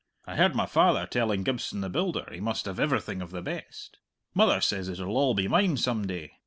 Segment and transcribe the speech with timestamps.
[0.25, 3.99] "I heard my father telling Gibson the builder he must have everything of the best!
[4.33, 6.39] Mother says it'll all be mine some day.